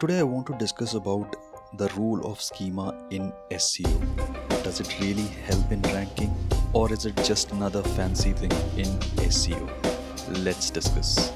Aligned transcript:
Today 0.00 0.20
I 0.20 0.22
want 0.22 0.46
to 0.46 0.54
discuss 0.58 0.94
about 0.94 1.34
the 1.76 1.88
role 1.96 2.24
of 2.24 2.40
schema 2.40 2.94
in 3.10 3.32
SEO. 3.50 4.62
Does 4.62 4.78
it 4.78 5.00
really 5.00 5.26
help 5.46 5.72
in 5.72 5.82
ranking 5.82 6.32
or 6.72 6.92
is 6.92 7.04
it 7.04 7.16
just 7.24 7.50
another 7.50 7.82
fancy 7.82 8.32
thing 8.32 8.52
in 8.76 8.86
SEO? 9.26 9.68
Let's 10.44 10.70
discuss. 10.70 11.32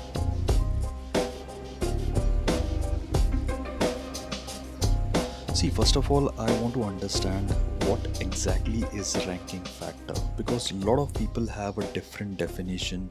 See, 5.54 5.70
first 5.70 5.96
of 5.96 6.08
all, 6.12 6.32
I 6.38 6.48
want 6.60 6.74
to 6.74 6.84
understand 6.84 7.50
what 7.88 8.20
exactly 8.20 8.84
is 8.96 9.16
ranking 9.26 9.64
factor 9.64 10.14
because 10.36 10.70
a 10.70 10.76
lot 10.76 11.02
of 11.02 11.12
people 11.14 11.48
have 11.48 11.78
a 11.78 11.84
different 11.86 12.36
definition 12.36 13.10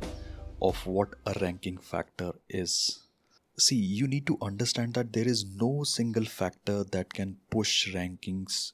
of 0.61 0.88
what 0.88 1.09
a 1.25 1.38
ranking 1.41 1.77
factor 1.77 2.31
is. 2.47 3.02
See, 3.61 3.75
you 3.75 4.07
need 4.07 4.25
to 4.25 4.39
understand 4.41 4.95
that 4.95 5.13
there 5.13 5.27
is 5.27 5.45
no 5.45 5.83
single 5.83 6.25
factor 6.25 6.83
that 6.83 7.13
can 7.13 7.38
push 7.52 7.93
rankings 7.93 8.71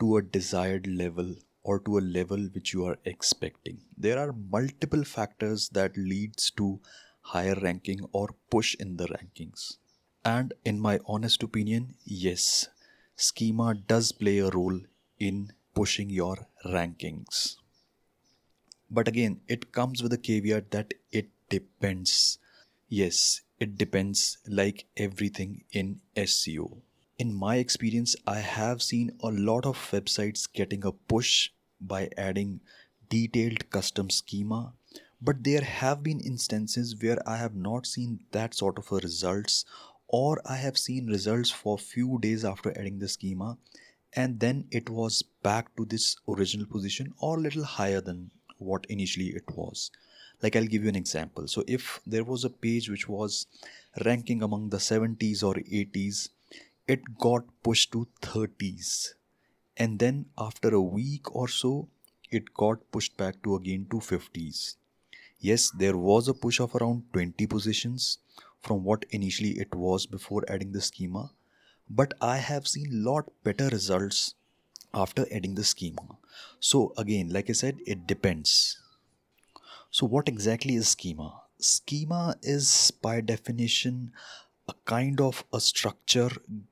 to 0.00 0.16
a 0.16 0.22
desired 0.22 0.86
level 0.86 1.34
or 1.62 1.78
to 1.80 1.98
a 1.98 2.06
level 2.16 2.38
which 2.54 2.72
you 2.72 2.86
are 2.86 2.96
expecting. 3.04 3.82
There 3.98 4.18
are 4.18 4.32
multiple 4.32 5.04
factors 5.04 5.68
that 5.74 5.98
leads 5.98 6.50
to 6.52 6.80
higher 7.20 7.54
ranking 7.60 8.00
or 8.12 8.30
push 8.48 8.74
in 8.76 8.96
the 8.96 9.08
rankings. 9.08 9.76
And 10.24 10.54
in 10.64 10.80
my 10.80 11.00
honest 11.04 11.42
opinion, 11.42 11.94
yes, 12.06 12.68
schema 13.16 13.74
does 13.74 14.10
play 14.10 14.38
a 14.38 14.48
role 14.48 14.80
in 15.18 15.52
pushing 15.74 16.08
your 16.08 16.46
rankings. 16.64 17.56
But 18.90 19.06
again, 19.06 19.42
it 19.48 19.70
comes 19.70 20.02
with 20.02 20.14
a 20.14 20.18
caveat 20.18 20.70
that 20.70 20.94
it 21.12 21.28
depends. 21.50 22.38
Yes, 22.88 23.42
it 23.64 23.78
depends 23.78 24.36
like 24.46 24.84
everything 24.94 25.64
in 25.72 26.00
SEO. 26.16 26.82
In 27.18 27.32
my 27.32 27.56
experience, 27.56 28.14
I 28.26 28.40
have 28.40 28.82
seen 28.82 29.12
a 29.22 29.30
lot 29.30 29.64
of 29.64 29.78
websites 29.90 30.46
getting 30.52 30.84
a 30.84 30.92
push 30.92 31.50
by 31.80 32.10
adding 32.18 32.60
detailed 33.08 33.70
custom 33.70 34.10
schema, 34.10 34.74
but 35.22 35.44
there 35.44 35.62
have 35.62 36.02
been 36.02 36.20
instances 36.20 36.94
where 37.00 37.26
I 37.26 37.38
have 37.38 37.54
not 37.54 37.86
seen 37.86 38.20
that 38.32 38.54
sort 38.54 38.78
of 38.78 38.92
a 38.92 38.96
results 38.96 39.64
or 40.08 40.42
I 40.44 40.56
have 40.56 40.76
seen 40.76 41.06
results 41.06 41.50
for 41.50 41.78
few 41.78 42.18
days 42.20 42.44
after 42.44 42.78
adding 42.78 42.98
the 42.98 43.08
schema 43.08 43.56
and 44.12 44.40
then 44.40 44.66
it 44.70 44.90
was 44.90 45.22
back 45.42 45.74
to 45.76 45.86
this 45.86 46.16
original 46.28 46.66
position 46.66 47.14
or 47.18 47.38
little 47.38 47.64
higher 47.64 48.02
than 48.02 48.30
what 48.58 48.84
initially 48.90 49.28
it 49.28 49.56
was 49.56 49.90
like 50.42 50.56
i'll 50.56 50.72
give 50.74 50.82
you 50.82 50.88
an 50.88 50.96
example 50.96 51.46
so 51.46 51.64
if 51.66 52.00
there 52.06 52.24
was 52.24 52.44
a 52.44 52.50
page 52.50 52.88
which 52.88 53.08
was 53.08 53.46
ranking 54.04 54.42
among 54.42 54.68
the 54.70 54.78
70s 54.78 55.42
or 55.42 55.54
80s 55.54 56.28
it 56.86 57.18
got 57.18 57.44
pushed 57.62 57.92
to 57.92 58.06
30s 58.22 59.14
and 59.76 59.98
then 59.98 60.26
after 60.38 60.74
a 60.74 60.80
week 60.80 61.34
or 61.34 61.48
so 61.48 61.88
it 62.30 62.52
got 62.54 62.90
pushed 62.90 63.16
back 63.16 63.42
to 63.42 63.56
again 63.56 63.86
to 63.90 63.96
50s 63.96 64.76
yes 65.40 65.70
there 65.70 65.96
was 65.96 66.28
a 66.28 66.34
push 66.34 66.60
of 66.60 66.74
around 66.74 67.02
20 67.12 67.46
positions 67.46 68.18
from 68.60 68.84
what 68.84 69.04
initially 69.10 69.52
it 69.64 69.74
was 69.74 70.06
before 70.06 70.44
adding 70.48 70.72
the 70.72 70.80
schema 70.80 71.30
but 71.88 72.14
I 72.20 72.38
have 72.38 72.66
seen 72.66 73.04
lot 73.04 73.30
better 73.42 73.68
results 73.68 74.34
after 74.92 75.26
adding 75.30 75.54
the 75.54 75.64
schema. 75.64 76.16
So 76.60 76.92
again, 76.96 77.28
like 77.30 77.50
I 77.50 77.52
said, 77.52 77.78
it 77.86 78.06
depends. 78.06 78.80
So 79.94 80.06
what 80.06 80.28
exactly 80.28 80.74
is 80.74 80.88
schema? 80.88 81.42
Schema 81.60 82.34
is 82.42 82.90
by 83.00 83.20
definition 83.20 84.10
a 84.66 84.74
kind 84.86 85.20
of 85.20 85.44
a 85.52 85.60
structure 85.60 86.30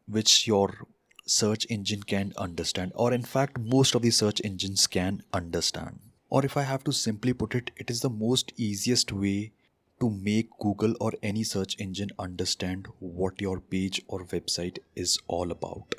which 0.09 0.49
your 0.49 0.89
search 1.25 1.65
engine 1.71 2.03
can 2.03 2.33
understand 2.37 2.91
or 2.97 3.13
in 3.13 3.23
fact 3.23 3.61
most 3.61 3.95
of 3.95 4.03
the 4.03 4.11
search 4.11 4.41
engines 4.43 4.89
can 4.89 5.23
understand 5.33 6.01
or 6.31 6.45
if 6.45 6.57
i 6.57 6.63
have 6.63 6.83
to 6.83 6.93
simply 6.93 7.33
put 7.33 7.55
it 7.55 7.71
it 7.77 7.91
is 7.91 8.01
the 8.01 8.11
most 8.11 8.53
easiest 8.57 9.13
way 9.13 9.53
to 10.01 10.11
make 10.11 10.51
Google 10.59 10.97
or 10.99 11.13
any 11.23 11.45
search 11.45 11.77
engine 11.79 12.11
understand 12.19 12.89
what 12.99 13.41
your 13.41 13.61
page 13.61 14.03
or 14.09 14.25
website 14.25 14.79
is 14.97 15.17
all 15.29 15.53
about. 15.53 15.95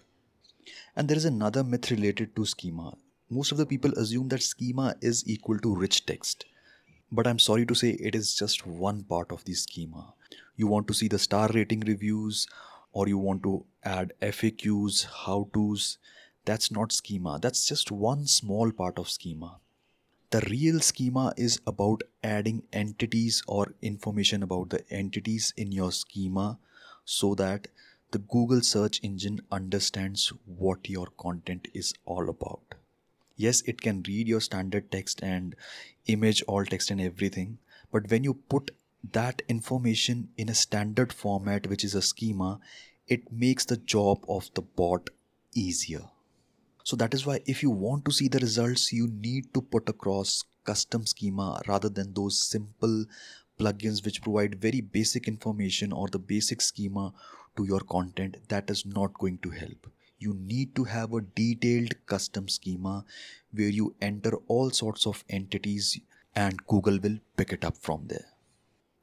And 0.93 1.07
there 1.07 1.15
is 1.15 1.23
another 1.23 1.63
myth 1.63 1.89
related 1.89 2.35
to 2.35 2.45
schema. 2.45 2.97
Most 3.29 3.53
of 3.53 3.57
the 3.57 3.65
people 3.65 3.93
assume 3.93 4.27
that 4.27 4.43
schema 4.43 4.95
is 4.99 5.25
equal 5.25 5.57
to 5.59 5.73
rich 5.73 6.05
text. 6.05 6.43
But 7.15 7.27
I'm 7.27 7.37
sorry 7.37 7.63
to 7.67 7.75
say 7.75 7.91
it 7.91 8.15
is 8.15 8.33
just 8.33 8.65
one 8.65 9.03
part 9.03 9.31
of 9.31 9.45
the 9.45 9.53
schema. 9.53 10.15
You 10.55 10.65
want 10.65 10.87
to 10.87 10.95
see 10.95 11.07
the 11.07 11.19
star 11.19 11.47
rating 11.53 11.81
reviews 11.81 12.47
or 12.91 13.07
you 13.07 13.19
want 13.19 13.43
to 13.43 13.65
add 13.83 14.13
FAQs, 14.19 15.05
how 15.25 15.47
to's. 15.53 15.99
That's 16.45 16.71
not 16.71 16.91
schema. 16.91 17.37
That's 17.39 17.67
just 17.67 17.91
one 17.91 18.25
small 18.25 18.71
part 18.71 18.97
of 18.97 19.11
schema. 19.11 19.59
The 20.31 20.41
real 20.49 20.79
schema 20.79 21.35
is 21.37 21.61
about 21.67 22.01
adding 22.23 22.63
entities 22.73 23.43
or 23.47 23.75
information 23.83 24.41
about 24.41 24.71
the 24.71 24.83
entities 24.89 25.53
in 25.55 25.71
your 25.71 25.91
schema 25.91 26.57
so 27.05 27.35
that 27.35 27.67
the 28.09 28.17
Google 28.17 28.61
search 28.61 28.99
engine 29.03 29.41
understands 29.51 30.33
what 30.47 30.89
your 30.89 31.05
content 31.19 31.67
is 31.75 31.93
all 32.05 32.27
about. 32.27 32.73
Yes, 33.35 33.61
it 33.61 33.81
can 33.81 34.03
read 34.07 34.27
your 34.27 34.41
standard 34.41 34.91
text 34.91 35.21
and 35.23 35.55
image, 36.05 36.43
alt 36.47 36.69
text, 36.69 36.91
and 36.91 37.01
everything, 37.01 37.57
but 37.91 38.09
when 38.09 38.23
you 38.23 38.35
put 38.35 38.71
that 39.11 39.41
information 39.47 40.29
in 40.37 40.49
a 40.49 40.55
standard 40.55 41.11
format, 41.11 41.67
which 41.67 41.83
is 41.83 41.95
a 41.95 42.01
schema, 42.01 42.59
it 43.07 43.31
makes 43.31 43.65
the 43.65 43.77
job 43.77 44.23
of 44.29 44.49
the 44.53 44.61
bot 44.61 45.09
easier. 45.53 46.03
So 46.83 46.95
that 46.97 47.13
is 47.13 47.25
why 47.25 47.41
if 47.45 47.63
you 47.63 47.69
want 47.69 48.05
to 48.05 48.11
see 48.11 48.27
the 48.27 48.39
results, 48.39 48.91
you 48.91 49.07
need 49.07 49.53
to 49.53 49.61
put 49.61 49.89
across 49.89 50.43
custom 50.63 51.05
schema 51.05 51.61
rather 51.67 51.89
than 51.89 52.13
those 52.13 52.37
simple 52.37 53.05
plugins 53.59 54.03
which 54.03 54.21
provide 54.21 54.61
very 54.61 54.81
basic 54.81 55.27
information 55.27 55.91
or 55.91 56.07
the 56.07 56.19
basic 56.19 56.61
schema 56.61 57.13
to 57.55 57.65
your 57.65 57.79
content 57.81 58.37
that 58.49 58.69
is 58.69 58.85
not 58.85 59.13
going 59.13 59.37
to 59.39 59.49
help. 59.49 59.87
You 60.23 60.33
need 60.33 60.73
to 60.75 60.85
have 60.85 61.13
a 61.13 61.21
detailed 61.21 61.95
custom 62.05 62.47
schema 62.47 63.03
where 63.51 63.73
you 63.77 63.95
enter 64.09 64.35
all 64.47 64.69
sorts 64.71 65.05
of 65.05 65.23
entities 65.29 65.99
and 66.33 66.65
Google 66.67 66.99
will 66.99 67.17
pick 67.35 67.51
it 67.51 67.65
up 67.65 67.77
from 67.77 68.07
there. 68.07 68.27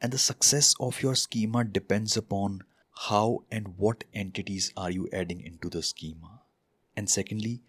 And 0.00 0.12
the 0.12 0.18
success 0.18 0.74
of 0.80 1.02
your 1.02 1.14
schema 1.14 1.64
depends 1.64 2.16
upon 2.16 2.62
how 3.08 3.44
and 3.50 3.76
what 3.76 4.04
entities 4.14 4.72
are 4.76 4.90
you 4.90 5.08
adding 5.12 5.40
into 5.42 5.68
the 5.68 5.82
schema. 5.82 6.40
And 6.96 7.08
secondly, 7.08 7.60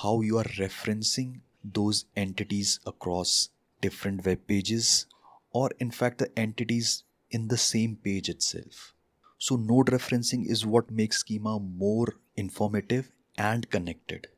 how 0.00 0.20
you 0.22 0.38
are 0.38 0.50
referencing 0.58 1.40
those 1.62 2.06
entities 2.16 2.80
across 2.86 3.50
different 3.80 4.24
web 4.24 4.46
pages 4.46 5.06
or 5.50 5.70
in 5.78 5.90
fact 5.90 6.18
the 6.18 6.30
entities 6.38 7.04
in 7.30 7.48
the 7.48 7.58
same 7.58 7.96
page 7.96 8.28
itself. 8.28 8.94
So 9.38 9.56
node 9.56 9.88
referencing 9.88 10.46
is 10.46 10.64
what 10.64 10.90
makes 10.90 11.18
schema 11.18 11.58
more 11.60 12.14
informative 12.36 13.10
and 13.38 13.70
connected. 13.70 14.28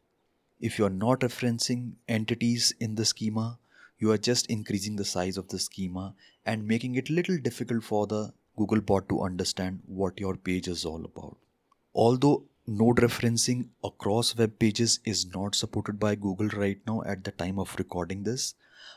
If 0.61 0.79
you 0.79 0.87
are 0.87 0.91
not 0.91 1.21
referencing 1.21 1.93
entities 2.09 2.75
in 2.81 2.95
the 2.97 3.05
schema, 3.05 3.59
you 3.99 4.11
are 4.11 4.19
just 4.19 4.47
increasing 4.47 4.97
the 4.97 5.05
size 5.05 5.37
of 5.37 5.49
the 5.49 5.59
schema 5.59 6.15
and 6.45 6.67
making 6.67 6.95
it 6.95 7.11
little 7.11 7.39
difficult 7.39 7.85
for 7.85 8.07
the 8.07 8.33
Google 8.57 8.81
bot 8.81 9.09
to 9.09 9.23
understand 9.23 9.81
what 9.87 10.19
your 10.19 10.37
page 10.37 10.69
is 10.69 10.85
all 10.85 11.05
about. 11.05 11.37
Although 11.95 12.45
node 12.67 12.97
referencing 12.97 13.69
across 13.83 14.37
web 14.37 14.59
pages 14.59 15.01
is 15.05 15.33
not 15.35 15.55
supported 15.55 15.99
by 15.99 16.15
Google 16.15 16.49
right 16.49 16.79
now 16.87 17.03
at 17.07 17.25
the 17.25 17.31
time 17.31 17.59
of 17.59 17.75
recording 17.79 18.25
this, 18.25 18.55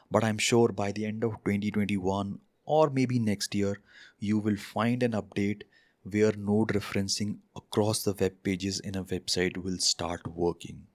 but 0.09 0.23
I'm 0.23 0.37
sure 0.37 0.69
by 0.69 0.91
the 0.91 1.05
end 1.05 1.23
of 1.23 1.31
2021 1.45 2.39
or 2.65 2.89
maybe 2.89 3.19
next 3.19 3.55
year, 3.55 3.79
you 4.19 4.39
will 4.39 4.57
find 4.57 5.03
an 5.03 5.11
update 5.11 5.63
where 6.03 6.31
node 6.33 6.69
referencing 6.69 7.37
across 7.55 8.03
the 8.03 8.13
web 8.13 8.33
pages 8.43 8.79
in 8.79 8.95
a 8.95 9.03
website 9.03 9.57
will 9.57 9.77
start 9.77 10.25
working. 10.27 10.87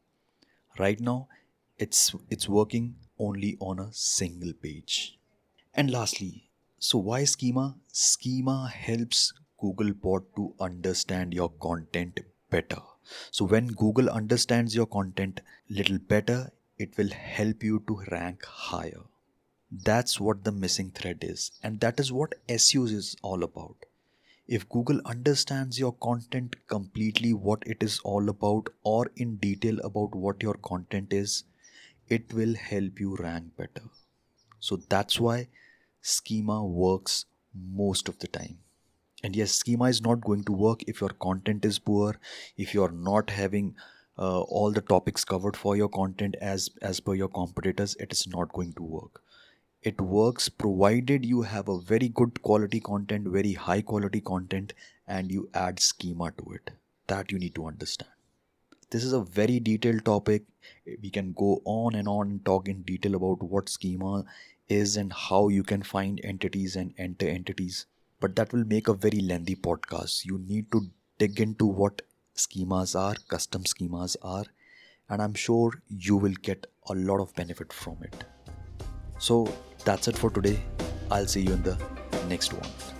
Right 0.78 1.00
now, 1.00 1.28
it's 1.78 2.14
it's 2.30 2.48
working 2.48 2.96
only 3.18 3.56
on 3.60 3.78
a 3.78 3.92
single 3.92 4.52
page. 4.52 5.18
And 5.74 5.90
lastly, 5.90 6.50
so 6.78 6.98
why 6.98 7.24
schema? 7.24 7.76
Schema 7.92 8.68
helps 8.68 9.32
Googlebot 9.62 10.24
to 10.36 10.54
understand 10.60 11.32
your 11.32 11.50
content 11.50 12.20
better. 12.50 12.82
So 13.30 13.44
when 13.44 13.68
Google 13.68 14.10
understands 14.10 14.74
your 14.74 14.86
content 14.86 15.40
little 15.70 15.98
better, 15.98 16.50
it 16.78 16.96
will 16.98 17.10
help 17.10 17.62
you 17.62 17.82
to 17.88 18.02
rank 18.10 18.44
higher. 18.44 19.04
That's 19.70 20.20
what 20.20 20.44
the 20.44 20.52
missing 20.52 20.90
thread 20.90 21.18
is, 21.22 21.52
and 21.62 21.80
that 21.80 21.98
is 21.98 22.12
what 22.12 22.34
SEO 22.48 22.90
is 22.90 23.16
all 23.22 23.42
about. 23.42 23.76
If 24.48 24.68
Google 24.68 25.00
understands 25.04 25.78
your 25.78 25.92
content 25.92 26.56
completely, 26.66 27.32
what 27.32 27.62
it 27.66 27.82
is 27.82 28.00
all 28.00 28.28
about, 28.28 28.68
or 28.82 29.10
in 29.16 29.36
detail 29.36 29.78
about 29.84 30.14
what 30.14 30.42
your 30.42 30.54
content 30.54 31.12
is, 31.12 31.44
it 32.08 32.32
will 32.32 32.54
help 32.54 33.00
you 33.00 33.16
rank 33.16 33.56
better. 33.56 33.84
So 34.60 34.76
that's 34.76 35.20
why 35.20 35.48
schema 36.02 36.64
works 36.64 37.26
most 37.54 38.08
of 38.08 38.18
the 38.20 38.28
time. 38.40 38.58
and 39.26 39.36
yes 39.38 39.52
schema 39.60 39.86
is 39.94 40.00
not 40.06 40.20
going 40.28 40.42
to 40.48 40.54
work 40.60 40.82
if 40.92 41.00
your 41.02 41.10
content 41.24 41.66
is 41.70 41.78
poor 41.88 42.10
if 42.64 42.74
you're 42.76 42.96
not 43.08 43.32
having 43.38 43.68
uh, 44.26 44.40
all 44.58 44.72
the 44.78 44.82
topics 44.92 45.24
covered 45.32 45.58
for 45.64 45.74
your 45.80 45.88
content 45.96 46.36
as 46.52 46.68
as 46.90 47.00
per 47.08 47.16
your 47.22 47.28
competitors 47.38 47.94
it 48.06 48.16
is 48.18 48.22
not 48.36 48.54
going 48.60 48.72
to 48.80 48.88
work 48.96 49.22
it 49.90 50.00
works 50.00 50.48
provided 50.48 51.24
you 51.24 51.42
have 51.42 51.68
a 51.68 51.78
very 51.80 52.08
good 52.20 52.42
quality 52.42 52.80
content 52.80 53.28
very 53.34 53.52
high 53.52 53.80
quality 53.80 54.20
content 54.20 54.72
and 55.06 55.30
you 55.30 55.48
add 55.54 55.78
schema 55.78 56.32
to 56.32 56.52
it. 56.52 56.70
That 57.06 57.30
you 57.30 57.38
need 57.38 57.54
to 57.54 57.66
understand. 57.66 58.10
This 58.90 59.04
is 59.04 59.12
a 59.12 59.20
very 59.20 59.60
detailed 59.60 60.04
topic. 60.04 60.42
We 61.02 61.10
can 61.10 61.32
go 61.32 61.62
on 61.64 61.94
and 61.94 62.08
on 62.08 62.30
and 62.30 62.44
talk 62.44 62.68
in 62.68 62.82
detail 62.82 63.14
about 63.14 63.42
what 63.42 63.68
schema 63.68 64.24
is 64.68 64.96
and 64.96 65.12
how 65.12 65.48
you 65.48 65.62
can 65.62 65.82
find 65.82 66.20
entities 66.24 66.74
and 66.74 66.92
enter 66.98 67.28
entities. 67.28 67.86
But 68.18 68.34
that 68.36 68.52
will 68.52 68.64
make 68.64 68.88
a 68.88 68.94
very 68.94 69.20
lengthy 69.20 69.54
podcast. 69.54 70.24
You 70.24 70.38
need 70.38 70.72
to 70.72 70.90
dig 71.18 71.40
into 71.40 71.66
what 71.66 72.02
schemas 72.34 72.98
are 72.98 73.14
custom 73.28 73.62
schemas 73.64 74.16
are 74.22 74.44
and 75.08 75.22
i'm 75.22 75.32
sure 75.32 75.82
you 75.88 76.16
will 76.16 76.34
get 76.42 76.66
a 76.90 76.94
lot 76.94 77.18
of 77.18 77.34
benefit 77.34 77.72
from 77.72 77.96
it 78.02 78.24
so 79.18 79.52
that's 79.84 80.08
it 80.08 80.16
for 80.16 80.30
today. 80.30 80.60
I'll 81.10 81.26
see 81.26 81.42
you 81.42 81.52
in 81.52 81.62
the 81.62 81.78
next 82.28 82.52
one 82.52 82.95